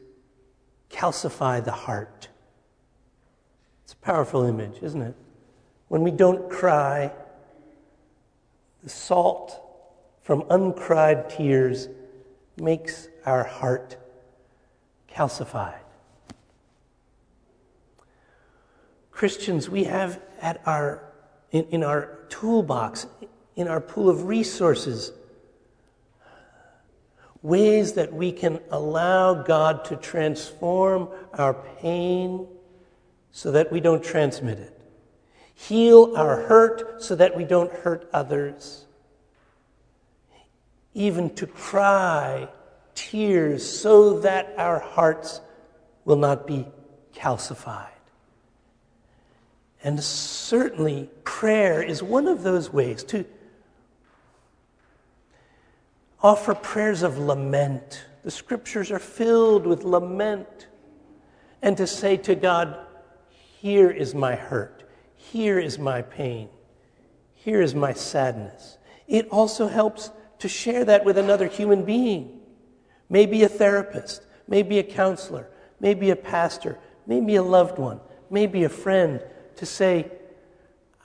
calcify 0.90 1.64
the 1.64 1.72
heart. 1.72 2.30
Powerful 4.08 4.46
image, 4.46 4.82
isn't 4.82 5.02
it? 5.02 5.16
When 5.90 6.02
we 6.02 6.12
don't 6.12 6.50
cry, 6.50 7.12
the 8.82 8.90
salt 8.90 9.60
from 10.22 10.46
uncried 10.50 11.30
tears 11.30 11.90
makes 12.56 13.10
our 13.26 13.44
heart 13.44 13.98
calcified. 15.14 15.82
Christians, 19.12 19.70
we 19.70 19.84
have 19.84 20.22
at 20.40 20.66
our, 20.66 21.04
in, 21.52 21.66
in 21.66 21.84
our 21.84 22.20
toolbox, 22.30 23.08
in 23.58 23.68
our 23.68 23.82
pool 23.82 24.08
of 24.08 24.24
resources, 24.24 25.12
ways 27.42 27.92
that 27.92 28.14
we 28.14 28.32
can 28.32 28.62
allow 28.72 29.34
God 29.34 29.84
to 29.84 29.98
transform 29.98 31.10
our 31.34 31.56
pain 31.82 32.48
so 33.38 33.52
that 33.52 33.72
we 33.72 33.80
don't 33.80 34.04
transmit 34.04 34.58
it 34.58 34.78
heal 35.58 36.14
our 36.16 36.44
hurt 36.44 37.02
so 37.02 37.16
that 37.16 37.36
we 37.36 37.44
don't 37.44 37.72
hurt 37.72 38.08
others, 38.14 38.86
even 40.94 41.34
to 41.34 41.48
cry 41.48 42.48
tears 42.94 43.68
so 43.68 44.20
that 44.20 44.54
our 44.58 44.80
hearts 44.80 45.42
will 46.06 46.16
not 46.16 46.46
be 46.46 46.66
calcified. 47.16 47.88
And 49.84 50.04
certainly, 50.04 51.10
prayer 51.24 51.82
is 51.82 52.04
one 52.04 52.28
of 52.28 52.44
those 52.44 52.72
ways 52.72 53.04
to 53.06 53.26
offer 56.22 56.54
prayers 56.54 57.02
of 57.02 57.18
lament. 57.18 58.06
The 58.24 58.32
scriptures 58.32 58.92
are 58.92 59.00
filled 59.00 59.66
with 59.66 59.84
lament. 59.84 60.68
And 61.64 61.76
to 61.78 61.88
say 61.88 62.18
to 62.18 62.36
God, 62.36 62.87
Here 63.68 63.92
is 63.92 64.16
my 64.16 64.36
hurt. 64.36 64.86
Here 65.18 65.60
is 65.60 65.78
my 65.78 66.02
pain. 66.02 66.48
Here 67.34 67.62
is 67.62 67.76
my 67.76 67.92
sadness. 67.92 68.78
It 69.10 69.28
also 69.28 69.68
helps 69.68 70.10
to 70.40 70.48
share 70.48 70.86
that 70.86 71.04
with 71.04 71.18
another 71.18 71.48
human 71.48 71.84
being. 71.84 72.40
Maybe 73.10 73.44
a 73.44 73.50
therapist, 73.50 74.26
maybe 74.48 74.80
a 74.80 74.84
counselor, 74.84 75.50
maybe 75.82 76.12
a 76.12 76.16
pastor, 76.16 76.80
maybe 77.08 77.36
a 77.36 77.44
loved 77.44 77.78
one, 77.78 78.00
maybe 78.30 78.64
a 78.64 78.70
friend, 78.70 79.22
to 79.58 79.66
say, 79.66 80.14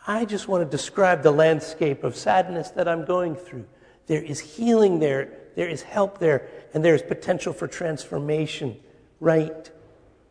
I 0.07 0.25
just 0.25 0.47
want 0.47 0.63
to 0.63 0.71
describe 0.71 1.25
the 1.25 1.33
landscape 1.33 2.05
of 2.05 2.15
sadness 2.15 2.71
that 2.71 2.87
I'm 2.87 3.05
going 3.05 3.35
through. 3.35 3.67
There 4.07 4.23
is 4.23 4.39
healing 4.39 5.01
there, 5.01 5.33
there 5.57 5.69
is 5.69 5.83
help 5.83 6.19
there, 6.19 6.49
and 6.75 6.85
there 6.85 6.95
is 6.95 7.03
potential 7.03 7.53
for 7.53 7.67
transformation 7.67 8.79
right 9.19 9.69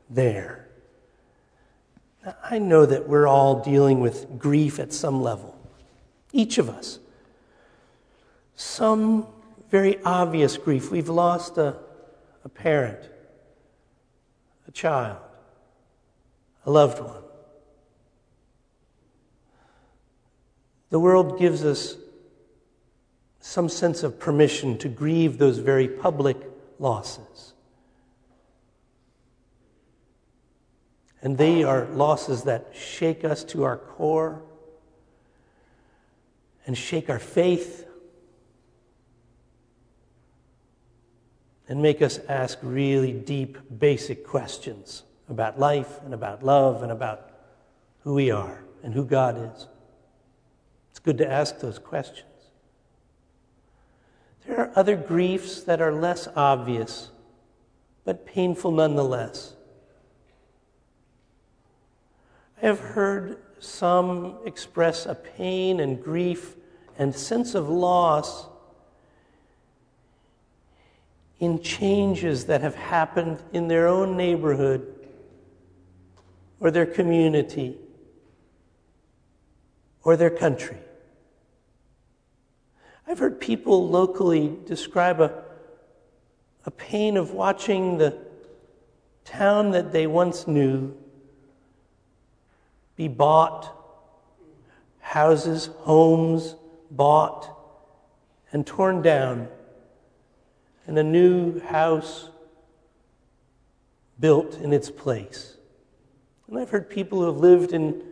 there. 0.09 0.70
Now, 2.25 2.35
I 2.43 2.59
know 2.59 2.85
that 2.85 3.07
we're 3.07 3.27
all 3.27 3.63
dealing 3.63 3.99
with 3.99 4.37
grief 4.37 4.79
at 4.79 4.93
some 4.93 5.21
level, 5.21 5.57
each 6.31 6.57
of 6.57 6.69
us. 6.69 6.99
Some 8.55 9.25
very 9.69 9.99
obvious 10.03 10.57
grief. 10.57 10.91
We've 10.91 11.09
lost 11.09 11.57
a, 11.57 11.77
a 12.43 12.49
parent, 12.49 13.09
a 14.67 14.71
child, 14.71 15.17
a 16.65 16.71
loved 16.71 16.99
one. 16.99 17.23
The 20.89 20.99
world 20.99 21.39
gives 21.39 21.63
us 21.63 21.95
some 23.39 23.69
sense 23.69 24.03
of 24.03 24.19
permission 24.19 24.77
to 24.77 24.89
grieve 24.89 25.37
those 25.37 25.57
very 25.57 25.87
public 25.87 26.37
losses. 26.79 27.50
And 31.21 31.37
they 31.37 31.63
are 31.63 31.85
losses 31.85 32.43
that 32.43 32.71
shake 32.73 33.23
us 33.23 33.43
to 33.45 33.63
our 33.63 33.77
core 33.77 34.41
and 36.65 36.77
shake 36.77 37.09
our 37.09 37.19
faith 37.19 37.85
and 41.67 41.81
make 41.81 42.01
us 42.01 42.19
ask 42.27 42.57
really 42.61 43.13
deep, 43.13 43.57
basic 43.79 44.25
questions 44.25 45.03
about 45.29 45.59
life 45.59 46.01
and 46.03 46.13
about 46.13 46.43
love 46.43 46.83
and 46.83 46.91
about 46.91 47.31
who 48.03 48.13
we 48.15 48.31
are 48.31 48.63
and 48.83 48.93
who 48.93 49.05
God 49.05 49.37
is. 49.37 49.67
It's 50.89 50.99
good 50.99 51.17
to 51.19 51.31
ask 51.31 51.59
those 51.59 51.79
questions. 51.79 52.27
There 54.45 54.59
are 54.59 54.71
other 54.75 54.95
griefs 54.95 55.63
that 55.63 55.81
are 55.81 55.93
less 55.93 56.27
obvious, 56.35 57.11
but 58.03 58.25
painful 58.25 58.71
nonetheless. 58.71 59.55
I 62.61 62.67
have 62.67 62.79
heard 62.79 63.37
some 63.59 64.37
express 64.45 65.07
a 65.07 65.15
pain 65.15 65.79
and 65.79 66.01
grief 66.01 66.55
and 66.97 67.13
sense 67.13 67.55
of 67.55 67.69
loss 67.69 68.47
in 71.39 71.63
changes 71.63 72.45
that 72.45 72.61
have 72.61 72.75
happened 72.75 73.41
in 73.51 73.67
their 73.67 73.87
own 73.87 74.15
neighborhood 74.15 74.93
or 76.59 76.69
their 76.69 76.85
community 76.85 77.77
or 80.03 80.15
their 80.15 80.29
country. 80.29 80.77
I've 83.07 83.17
heard 83.17 83.41
people 83.41 83.89
locally 83.89 84.55
describe 84.67 85.19
a, 85.19 85.43
a 86.67 86.71
pain 86.71 87.17
of 87.17 87.31
watching 87.31 87.97
the 87.97 88.19
town 89.25 89.71
that 89.71 89.91
they 89.91 90.05
once 90.05 90.47
knew 90.47 90.95
be 93.01 93.07
bought, 93.07 93.75
houses, 94.99 95.71
homes 95.79 96.53
bought 96.91 97.49
and 98.51 98.67
torn 98.67 99.01
down, 99.01 99.47
and 100.85 100.99
a 100.99 101.03
new 101.03 101.59
house 101.61 102.29
built 104.19 104.53
in 104.59 104.71
its 104.71 104.91
place. 104.91 105.57
And 106.47 106.59
I've 106.59 106.69
heard 106.69 106.91
people 106.91 107.21
who 107.21 107.25
have 107.25 107.37
lived 107.37 107.73
in 107.73 108.03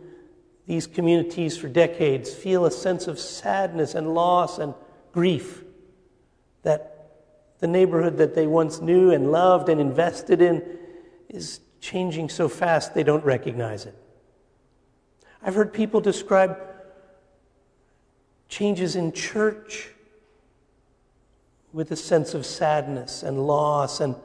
these 0.66 0.88
communities 0.88 1.56
for 1.56 1.68
decades 1.68 2.34
feel 2.34 2.64
a 2.64 2.70
sense 2.72 3.06
of 3.06 3.20
sadness 3.20 3.94
and 3.94 4.12
loss 4.12 4.58
and 4.58 4.74
grief 5.12 5.62
that 6.64 7.12
the 7.60 7.68
neighborhood 7.68 8.16
that 8.16 8.34
they 8.34 8.48
once 8.48 8.80
knew 8.80 9.12
and 9.12 9.30
loved 9.30 9.68
and 9.68 9.80
invested 9.80 10.42
in 10.42 10.64
is 11.28 11.60
changing 11.80 12.28
so 12.28 12.48
fast 12.48 12.92
they 12.92 13.04
don't 13.04 13.24
recognize 13.24 13.86
it. 13.86 13.94
I've 15.42 15.54
heard 15.54 15.72
people 15.72 16.00
describe 16.00 16.58
changes 18.48 18.96
in 18.96 19.12
church 19.12 19.88
with 21.72 21.90
a 21.92 21.96
sense 21.96 22.34
of 22.34 22.44
sadness 22.44 23.22
and 23.22 23.46
loss 23.46 24.00
and, 24.00 24.16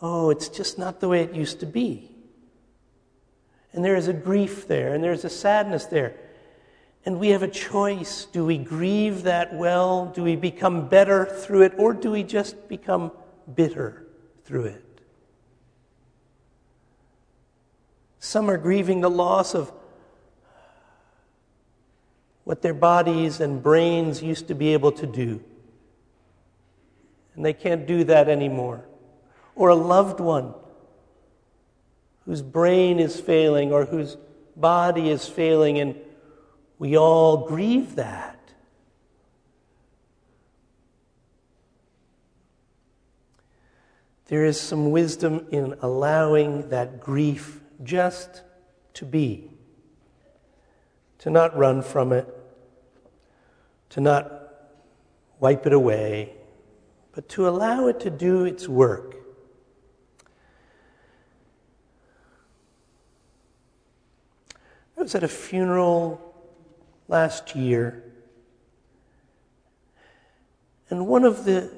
oh, 0.00 0.30
it's 0.30 0.48
just 0.48 0.78
not 0.78 1.00
the 1.00 1.08
way 1.08 1.20
it 1.20 1.34
used 1.34 1.60
to 1.60 1.66
be. 1.66 2.10
And 3.72 3.84
there 3.84 3.96
is 3.96 4.08
a 4.08 4.12
grief 4.12 4.68
there, 4.68 4.94
and 4.94 5.02
there's 5.02 5.24
a 5.24 5.30
sadness 5.30 5.86
there. 5.86 6.14
And 7.04 7.18
we 7.18 7.30
have 7.30 7.42
a 7.42 7.48
choice. 7.48 8.24
Do 8.24 8.44
we 8.44 8.56
grieve 8.56 9.24
that 9.24 9.52
well? 9.52 10.06
Do 10.06 10.22
we 10.22 10.36
become 10.36 10.88
better 10.88 11.26
through 11.26 11.62
it? 11.62 11.72
Or 11.76 11.92
do 11.92 12.12
we 12.12 12.22
just 12.22 12.68
become 12.68 13.10
bitter 13.54 14.06
through 14.44 14.66
it? 14.66 15.00
Some 18.20 18.48
are 18.48 18.56
grieving 18.56 19.00
the 19.00 19.10
loss 19.10 19.54
of 19.54 19.72
what 22.44 22.62
their 22.62 22.74
bodies 22.74 23.40
and 23.40 23.62
brains 23.62 24.22
used 24.22 24.48
to 24.48 24.54
be 24.54 24.72
able 24.72 24.92
to 24.92 25.06
do. 25.06 25.42
And 27.34 27.44
they 27.44 27.52
can't 27.52 27.86
do 27.86 28.04
that 28.04 28.28
anymore. 28.28 28.84
Or 29.56 29.70
a 29.70 29.74
loved 29.74 30.20
one 30.20 30.54
whose 32.26 32.42
brain 32.42 33.00
is 33.00 33.20
failing 33.20 33.72
or 33.72 33.84
whose 33.84 34.16
body 34.56 35.10
is 35.10 35.26
failing, 35.28 35.78
and 35.78 35.96
we 36.78 36.96
all 36.96 37.48
grieve 37.48 37.96
that. 37.96 38.38
There 44.26 44.44
is 44.44 44.58
some 44.58 44.90
wisdom 44.90 45.46
in 45.50 45.76
allowing 45.82 46.70
that 46.70 47.00
grief 47.00 47.60
just 47.82 48.42
to 48.94 49.04
be, 49.04 49.50
to 51.18 51.30
not 51.30 51.56
run 51.56 51.82
from 51.82 52.12
it, 52.12 52.33
to 53.94 54.00
not 54.00 54.50
wipe 55.38 55.66
it 55.66 55.72
away, 55.72 56.32
but 57.12 57.28
to 57.28 57.48
allow 57.48 57.86
it 57.86 58.00
to 58.00 58.10
do 58.10 58.44
its 58.44 58.66
work. 58.66 59.14
I 64.98 65.02
was 65.02 65.14
at 65.14 65.22
a 65.22 65.28
funeral 65.28 66.34
last 67.06 67.54
year, 67.54 68.02
and 70.90 71.06
one 71.06 71.22
of 71.22 71.44
the 71.44 71.70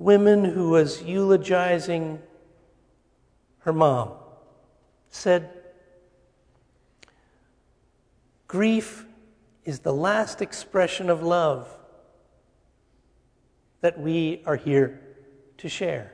women 0.00 0.44
who 0.44 0.70
was 0.70 1.00
eulogizing 1.00 2.20
her 3.60 3.72
mom 3.72 4.10
said, 5.10 5.48
Grief 8.48 9.06
is 9.64 9.80
the 9.80 9.92
last 9.92 10.42
expression 10.42 11.10
of 11.10 11.22
love 11.22 11.68
that 13.80 13.98
we 13.98 14.42
are 14.46 14.56
here 14.56 15.00
to 15.58 15.68
share. 15.68 16.12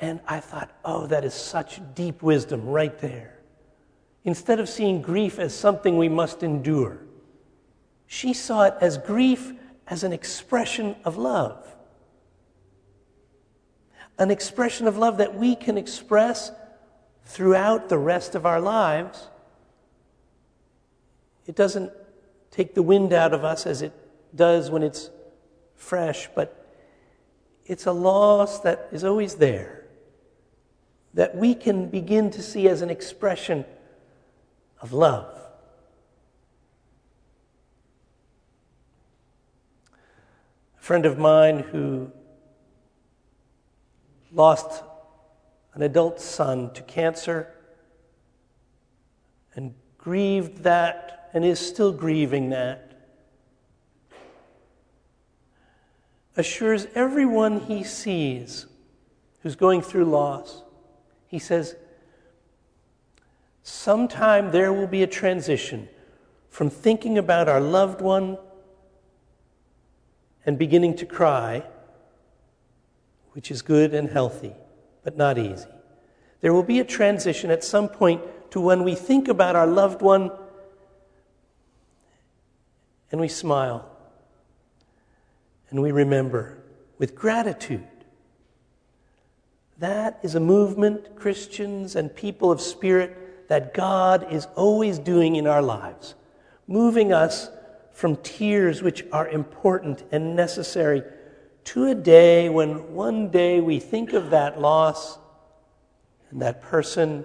And 0.00 0.20
I 0.26 0.40
thought, 0.40 0.70
oh, 0.84 1.06
that 1.08 1.24
is 1.24 1.34
such 1.34 1.80
deep 1.94 2.22
wisdom 2.22 2.64
right 2.64 2.96
there. 2.98 3.38
Instead 4.24 4.60
of 4.60 4.68
seeing 4.68 5.02
grief 5.02 5.38
as 5.38 5.54
something 5.54 5.98
we 5.98 6.08
must 6.08 6.42
endure, 6.42 7.00
she 8.06 8.32
saw 8.32 8.64
it 8.64 8.74
as 8.80 8.98
grief 8.98 9.52
as 9.86 10.04
an 10.04 10.12
expression 10.12 10.96
of 11.04 11.16
love. 11.16 11.66
An 14.18 14.30
expression 14.30 14.86
of 14.86 14.96
love 14.98 15.18
that 15.18 15.34
we 15.34 15.54
can 15.54 15.78
express 15.78 16.52
throughout 17.24 17.88
the 17.88 17.98
rest 17.98 18.34
of 18.34 18.44
our 18.46 18.60
lives. 18.60 19.28
It 21.50 21.56
doesn't 21.56 21.90
take 22.52 22.74
the 22.76 22.82
wind 22.82 23.12
out 23.12 23.34
of 23.34 23.44
us 23.44 23.66
as 23.66 23.82
it 23.82 23.92
does 24.36 24.70
when 24.70 24.84
it's 24.84 25.10
fresh, 25.74 26.28
but 26.32 26.64
it's 27.66 27.86
a 27.86 27.92
loss 27.92 28.60
that 28.60 28.88
is 28.92 29.02
always 29.02 29.34
there, 29.34 29.84
that 31.12 31.34
we 31.34 31.56
can 31.56 31.88
begin 31.88 32.30
to 32.30 32.40
see 32.40 32.68
as 32.68 32.82
an 32.82 32.88
expression 32.88 33.64
of 34.80 34.92
love. 34.92 35.26
A 40.78 40.80
friend 40.80 41.04
of 41.04 41.18
mine 41.18 41.58
who 41.58 42.12
lost 44.30 44.84
an 45.74 45.82
adult 45.82 46.20
son 46.20 46.72
to 46.74 46.82
cancer 46.82 47.52
and 49.56 49.74
grieved 49.98 50.58
that 50.58 51.16
and 51.32 51.44
is 51.44 51.58
still 51.58 51.92
grieving 51.92 52.50
that. 52.50 52.86
Assures 56.36 56.86
everyone 56.94 57.60
he 57.60 57.84
sees 57.84 58.66
who's 59.42 59.56
going 59.56 59.82
through 59.82 60.04
loss, 60.04 60.62
he 61.26 61.38
says, 61.38 61.76
sometime 63.62 64.50
there 64.50 64.72
will 64.72 64.86
be 64.86 65.02
a 65.02 65.06
transition 65.06 65.88
from 66.48 66.70
thinking 66.70 67.18
about 67.18 67.48
our 67.48 67.60
loved 67.60 68.00
one 68.00 68.36
and 70.44 70.58
beginning 70.58 70.96
to 70.96 71.06
cry, 71.06 71.62
which 73.32 73.50
is 73.50 73.62
good 73.62 73.94
and 73.94 74.10
healthy, 74.10 74.52
but 75.04 75.16
not 75.16 75.38
easy. 75.38 75.68
There 76.40 76.52
will 76.52 76.62
be 76.62 76.80
a 76.80 76.84
transition 76.84 77.50
at 77.50 77.62
some 77.62 77.88
point 77.88 78.22
to 78.50 78.60
when 78.60 78.82
we 78.82 78.94
think 78.94 79.28
about 79.28 79.54
our 79.56 79.66
loved 79.66 80.02
one 80.02 80.30
and 83.10 83.20
we 83.20 83.28
smile. 83.28 83.88
And 85.70 85.82
we 85.82 85.92
remember 85.92 86.58
with 86.98 87.14
gratitude. 87.14 87.86
That 89.78 90.18
is 90.22 90.34
a 90.34 90.40
movement, 90.40 91.16
Christians 91.16 91.96
and 91.96 92.14
people 92.14 92.52
of 92.52 92.60
spirit, 92.60 93.48
that 93.48 93.72
God 93.72 94.32
is 94.32 94.46
always 94.54 94.98
doing 94.98 95.36
in 95.36 95.46
our 95.46 95.62
lives, 95.62 96.14
moving 96.66 97.12
us 97.12 97.48
from 97.92 98.16
tears, 98.16 98.82
which 98.82 99.04
are 99.12 99.28
important 99.28 100.04
and 100.12 100.36
necessary, 100.36 101.02
to 101.64 101.86
a 101.86 101.94
day 101.94 102.48
when 102.48 102.94
one 102.94 103.30
day 103.30 103.60
we 103.60 103.78
think 103.78 104.12
of 104.12 104.30
that 104.30 104.60
loss 104.60 105.18
and 106.30 106.42
that 106.42 106.62
person 106.62 107.24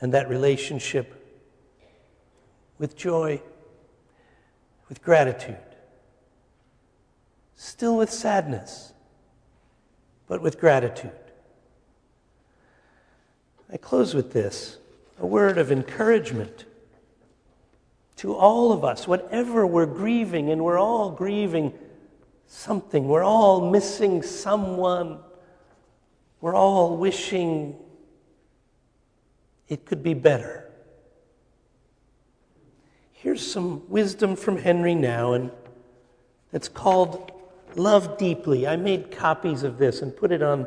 and 0.00 0.14
that 0.14 0.28
relationship 0.28 1.18
with 2.78 2.96
joy, 2.96 3.40
with 4.92 5.02
gratitude, 5.02 5.56
still 7.56 7.96
with 7.96 8.10
sadness, 8.10 8.92
but 10.28 10.42
with 10.42 10.60
gratitude. 10.60 11.10
I 13.72 13.78
close 13.78 14.12
with 14.12 14.34
this 14.34 14.76
a 15.18 15.24
word 15.24 15.56
of 15.56 15.72
encouragement 15.72 16.66
to 18.16 18.34
all 18.34 18.70
of 18.70 18.84
us, 18.84 19.08
whatever 19.08 19.66
we're 19.66 19.86
grieving, 19.86 20.50
and 20.50 20.62
we're 20.62 20.78
all 20.78 21.10
grieving 21.10 21.72
something, 22.46 23.08
we're 23.08 23.24
all 23.24 23.70
missing 23.70 24.22
someone, 24.22 25.20
we're 26.42 26.54
all 26.54 26.98
wishing 26.98 27.76
it 29.70 29.86
could 29.86 30.02
be 30.02 30.12
better. 30.12 30.70
Here's 33.22 33.48
some 33.48 33.88
wisdom 33.88 34.34
from 34.34 34.58
Henry 34.58 34.96
Nouwen, 34.96 35.42
and 35.42 35.50
it's 36.52 36.66
called 36.66 37.30
Love 37.76 38.18
Deeply. 38.18 38.66
I 38.66 38.74
made 38.74 39.12
copies 39.12 39.62
of 39.62 39.78
this 39.78 40.02
and 40.02 40.16
put 40.16 40.32
it 40.32 40.42
on, 40.42 40.66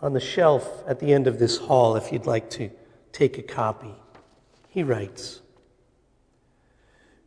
on 0.00 0.14
the 0.14 0.20
shelf 0.20 0.82
at 0.88 0.98
the 0.98 1.12
end 1.12 1.26
of 1.26 1.38
this 1.38 1.58
hall 1.58 1.96
if 1.96 2.10
you'd 2.10 2.24
like 2.24 2.48
to 2.52 2.70
take 3.12 3.36
a 3.36 3.42
copy. 3.42 3.94
He 4.70 4.82
writes 4.82 5.42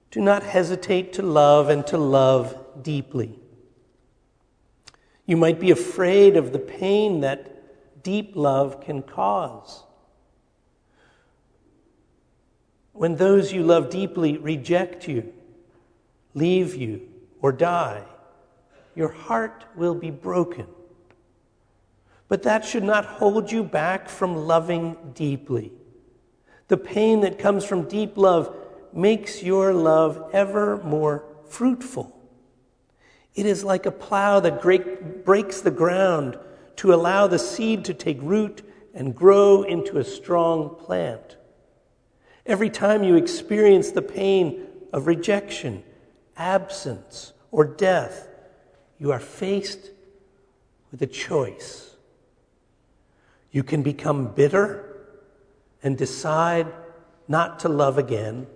Do 0.09 0.19
not 0.19 0.41
hesitate 0.41 1.13
to 1.13 1.21
love 1.21 1.69
and 1.69 1.85
to 1.85 1.97
love 1.99 2.57
deeply. 2.81 3.37
You 5.27 5.37
might 5.37 5.59
be 5.59 5.69
afraid 5.69 6.37
of 6.37 6.53
the 6.53 6.57
pain 6.57 7.21
that 7.21 8.01
deep 8.01 8.31
love 8.35 8.81
can 8.81 9.03
cause. 9.03 9.83
When 12.99 13.15
those 13.15 13.53
you 13.53 13.63
love 13.63 13.89
deeply 13.89 14.37
reject 14.37 15.07
you, 15.07 15.31
leave 16.33 16.75
you, 16.75 17.07
or 17.41 17.53
die, 17.53 18.03
your 18.93 19.07
heart 19.07 19.63
will 19.77 19.95
be 19.95 20.11
broken. 20.11 20.67
But 22.27 22.43
that 22.43 22.65
should 22.65 22.83
not 22.83 23.05
hold 23.05 23.53
you 23.53 23.63
back 23.63 24.09
from 24.09 24.35
loving 24.35 24.97
deeply. 25.13 25.71
The 26.67 26.75
pain 26.75 27.21
that 27.21 27.39
comes 27.39 27.63
from 27.63 27.87
deep 27.87 28.17
love 28.17 28.53
makes 28.91 29.41
your 29.41 29.73
love 29.73 30.31
ever 30.33 30.83
more 30.83 31.23
fruitful. 31.47 32.13
It 33.33 33.45
is 33.45 33.63
like 33.63 33.85
a 33.85 33.91
plow 33.91 34.41
that 34.41 34.61
breaks 35.23 35.61
the 35.61 35.71
ground 35.71 36.37
to 36.75 36.93
allow 36.93 37.27
the 37.27 37.39
seed 37.39 37.85
to 37.85 37.93
take 37.93 38.19
root 38.21 38.61
and 38.93 39.15
grow 39.15 39.63
into 39.63 39.99
a 39.99 40.03
strong 40.03 40.75
plant. 40.75 41.37
Every 42.49 42.71
time 42.71 43.03
you 43.03 43.15
experience 43.15 43.91
the 43.91 44.01
pain 44.01 44.65
of 44.91 45.05
rejection, 45.05 45.83
absence, 46.35 47.33
or 47.51 47.63
death, 47.63 48.27
you 48.97 49.11
are 49.11 49.19
faced 49.19 49.91
with 50.91 50.99
a 51.03 51.05
choice. 51.05 51.95
You 53.51 53.61
can 53.61 53.83
become 53.83 54.33
bitter 54.33 54.97
and 55.83 55.95
decide 55.95 56.65
not 57.27 57.59
to 57.59 57.69
love 57.69 57.99
again, 57.99 58.47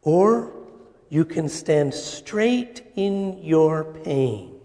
or 0.00 0.50
you 1.10 1.26
can 1.26 1.46
stand 1.46 1.92
straight 1.92 2.90
in 2.96 3.42
your 3.42 3.84
pain 3.84 4.58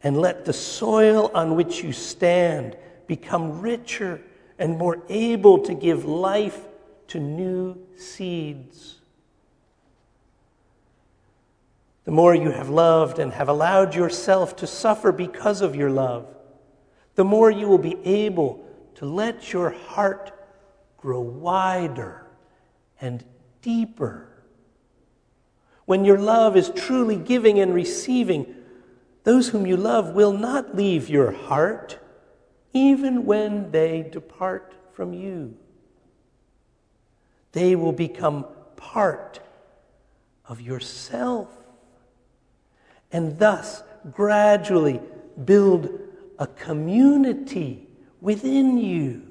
and 0.00 0.16
let 0.16 0.44
the 0.44 0.52
soil 0.52 1.28
on 1.34 1.56
which 1.56 1.82
you 1.82 1.92
stand 1.92 2.76
become 3.08 3.60
richer 3.60 4.22
and 4.58 4.78
more 4.78 5.02
able 5.08 5.58
to 5.60 5.74
give 5.74 6.04
life 6.04 6.60
to 7.08 7.20
new 7.20 7.76
seeds. 7.96 8.96
The 12.04 12.12
more 12.12 12.34
you 12.34 12.50
have 12.50 12.68
loved 12.68 13.18
and 13.18 13.32
have 13.32 13.48
allowed 13.48 13.94
yourself 13.94 14.56
to 14.56 14.66
suffer 14.66 15.12
because 15.12 15.60
of 15.60 15.74
your 15.74 15.90
love, 15.90 16.26
the 17.16 17.24
more 17.24 17.50
you 17.50 17.66
will 17.66 17.78
be 17.78 17.96
able 18.04 18.64
to 18.96 19.06
let 19.06 19.52
your 19.52 19.70
heart 19.70 20.32
grow 20.96 21.20
wider 21.20 22.26
and 23.00 23.24
deeper. 23.60 24.28
When 25.84 26.04
your 26.04 26.18
love 26.18 26.56
is 26.56 26.70
truly 26.70 27.16
giving 27.16 27.58
and 27.58 27.74
receiving, 27.74 28.54
those 29.24 29.48
whom 29.48 29.66
you 29.66 29.76
love 29.76 30.10
will 30.10 30.32
not 30.32 30.76
leave 30.76 31.08
your 31.08 31.32
heart 31.32 31.98
even 32.76 33.24
when 33.24 33.70
they 33.70 34.02
depart 34.02 34.74
from 34.92 35.14
you. 35.14 35.56
They 37.52 37.74
will 37.74 37.92
become 37.92 38.46
part 38.76 39.40
of 40.44 40.60
yourself 40.60 41.48
and 43.10 43.38
thus 43.38 43.82
gradually 44.12 45.00
build 45.44 45.88
a 46.38 46.46
community 46.46 47.88
within 48.20 48.76
you. 48.76 49.22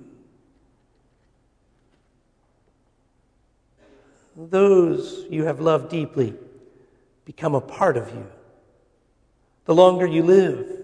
Those 4.36 5.26
you 5.30 5.46
have 5.46 5.60
loved 5.60 5.90
deeply 5.90 6.34
become 7.26 7.54
a 7.54 7.62
part 7.62 7.96
of 7.96 8.10
you. 8.10 8.26
The 9.66 9.76
longer 9.76 10.06
you 10.06 10.24
live, 10.24 10.75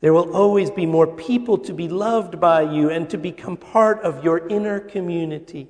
there 0.00 0.14
will 0.14 0.34
always 0.34 0.70
be 0.70 0.86
more 0.86 1.06
people 1.06 1.58
to 1.58 1.74
be 1.74 1.88
loved 1.88 2.40
by 2.40 2.62
you 2.62 2.88
and 2.90 3.08
to 3.10 3.18
become 3.18 3.56
part 3.56 4.00
of 4.00 4.24
your 4.24 4.48
inner 4.48 4.80
community. 4.80 5.68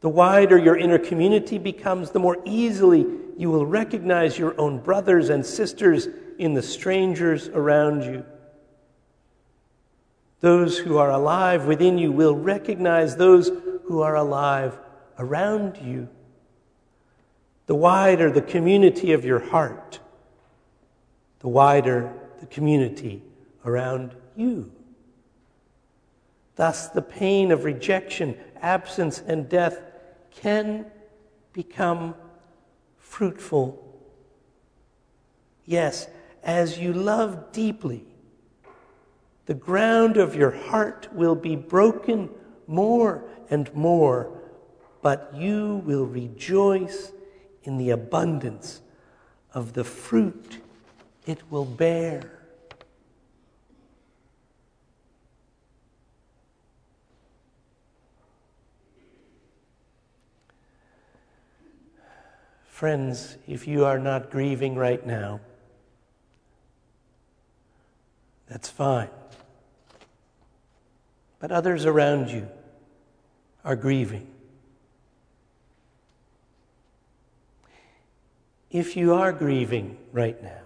The 0.00 0.08
wider 0.08 0.56
your 0.56 0.76
inner 0.76 0.98
community 0.98 1.58
becomes, 1.58 2.10
the 2.10 2.20
more 2.20 2.38
easily 2.44 3.06
you 3.36 3.50
will 3.50 3.66
recognize 3.66 4.38
your 4.38 4.58
own 4.60 4.78
brothers 4.78 5.30
and 5.30 5.44
sisters 5.44 6.08
in 6.38 6.54
the 6.54 6.62
strangers 6.62 7.48
around 7.48 8.04
you. 8.04 8.24
Those 10.40 10.78
who 10.78 10.98
are 10.98 11.10
alive 11.10 11.64
within 11.64 11.98
you 11.98 12.12
will 12.12 12.36
recognize 12.36 13.16
those 13.16 13.50
who 13.86 14.02
are 14.02 14.14
alive 14.14 14.78
around 15.18 15.78
you. 15.78 16.08
The 17.66 17.74
wider 17.74 18.30
the 18.30 18.42
community 18.42 19.12
of 19.12 19.24
your 19.24 19.40
heart, 19.40 19.98
the 21.40 21.48
wider 21.48 22.12
the 22.44 22.54
community 22.54 23.22
around 23.64 24.14
you. 24.36 24.70
Thus, 26.56 26.88
the 26.88 27.00
pain 27.00 27.50
of 27.50 27.64
rejection, 27.64 28.36
absence, 28.60 29.22
and 29.26 29.48
death 29.48 29.80
can 30.30 30.84
become 31.54 32.14
fruitful. 32.98 33.80
Yes, 35.64 36.06
as 36.42 36.78
you 36.78 36.92
love 36.92 37.50
deeply, 37.50 38.04
the 39.46 39.54
ground 39.54 40.18
of 40.18 40.36
your 40.36 40.50
heart 40.50 41.08
will 41.14 41.34
be 41.34 41.56
broken 41.56 42.28
more 42.66 43.24
and 43.48 43.74
more, 43.74 44.30
but 45.00 45.32
you 45.34 45.82
will 45.86 46.06
rejoice 46.06 47.10
in 47.62 47.78
the 47.78 47.90
abundance 47.90 48.82
of 49.54 49.72
the 49.72 49.84
fruit 49.84 50.58
it 51.26 51.50
will 51.50 51.64
bear. 51.64 52.33
Friends, 62.74 63.36
if 63.46 63.68
you 63.68 63.84
are 63.84 64.00
not 64.00 64.32
grieving 64.32 64.74
right 64.74 65.06
now, 65.06 65.38
that's 68.48 68.68
fine. 68.68 69.10
But 71.38 71.52
others 71.52 71.86
around 71.86 72.30
you 72.30 72.48
are 73.64 73.76
grieving. 73.76 74.26
If 78.72 78.96
you 78.96 79.14
are 79.14 79.32
grieving 79.32 79.96
right 80.10 80.42
now, 80.42 80.64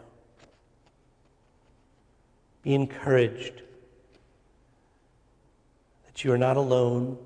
be 2.62 2.72
encouraged 2.72 3.60
that 6.06 6.24
you 6.24 6.32
are 6.32 6.38
not 6.38 6.56
alone 6.56 7.18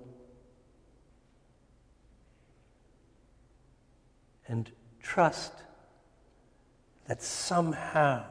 and 4.53 4.71
trust 5.03 5.55
that 7.09 7.23
somehow 7.23 8.23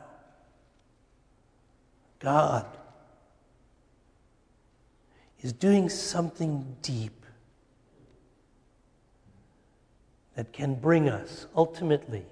God 2.19 2.67
is 5.41 5.51
doing 5.51 5.89
something 5.89 6.77
deep 6.83 7.25
that 10.35 10.53
can 10.53 10.75
bring 10.75 11.09
us 11.09 11.47
ultimately 11.55 12.27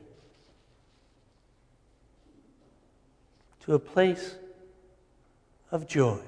to 3.62 3.74
a 3.74 3.80
place 3.80 4.36
of 5.72 5.88
joy. 5.88 6.20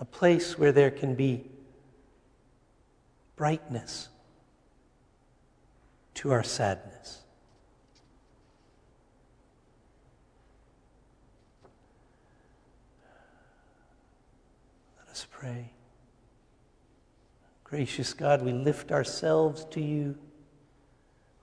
A 0.00 0.06
place 0.06 0.58
where 0.58 0.72
there 0.72 0.90
can 0.90 1.14
be 1.14 1.44
brightness 3.36 4.08
to 6.14 6.30
our 6.32 6.42
sadness. 6.42 7.22
Let 14.98 15.08
us 15.08 15.26
pray. 15.30 15.70
Gracious 17.64 18.12
God, 18.12 18.42
we 18.42 18.52
lift 18.52 18.92
ourselves 18.92 19.64
to 19.72 19.80
you 19.80 20.16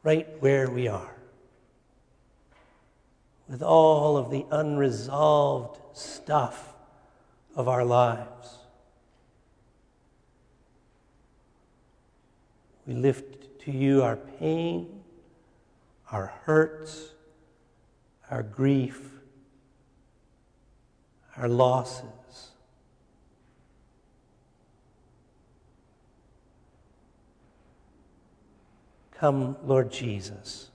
right 0.04 0.27
where 0.41 0.69
we 0.69 0.88
are, 0.88 1.15
with 3.47 3.62
all 3.62 4.17
of 4.17 4.32
the 4.32 4.45
unresolved 4.49 5.80
stuff 5.93 6.73
of 7.56 7.67
our 7.67 7.84
lives. 7.84 8.61
We 12.86 12.94
lift 12.94 13.60
to 13.62 13.72
you 13.72 14.02
our 14.04 14.15
pain, 14.15 15.02
our 16.12 16.34
hurts, 16.46 17.12
our 18.30 18.44
grief, 18.44 19.12
our 21.38 21.48
losses. 21.48 22.06
Come, 29.12 29.56
Lord 29.63 29.91
Jesus, 29.91 30.72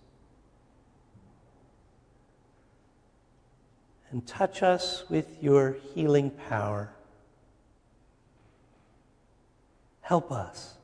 and 4.12 4.24
touch 4.24 4.62
us 4.62 5.02
with 5.10 5.42
your 5.42 5.76
healing 5.94 6.30
power. 6.30 6.92
Help 10.02 10.30
us 10.30 10.76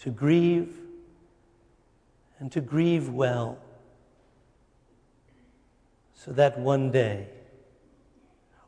to 0.00 0.10
grieve 0.10 0.76
and 2.38 2.52
to 2.52 2.60
grieve 2.60 3.08
well, 3.08 3.58
so 6.14 6.32
that 6.32 6.58
one 6.58 6.90
day, 6.90 7.28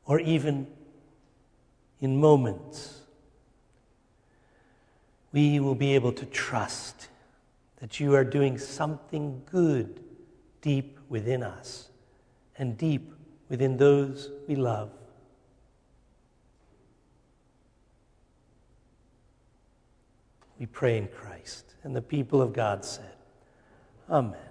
or 0.04 0.20
even 0.20 0.66
in 2.00 2.18
moments, 2.18 3.02
we 5.32 5.60
will 5.60 5.74
be 5.74 5.94
able 5.94 6.12
to 6.12 6.24
trust 6.26 7.08
that 7.80 8.00
you 8.00 8.14
are 8.14 8.24
doing 8.24 8.58
something 8.58 9.42
good 9.50 10.00
deep 10.62 10.98
within 11.08 11.42
us 11.42 11.88
and 12.56 12.76
deep 12.76 13.12
within 13.48 13.76
those 13.76 14.30
we 14.46 14.56
love. 14.56 14.90
We 20.58 20.66
pray 20.66 20.96
in 20.98 21.08
Christ. 21.08 21.74
And 21.84 21.94
the 21.94 22.02
people 22.02 22.42
of 22.42 22.52
God 22.52 22.84
said, 22.84 23.14
Amen. 24.10 24.47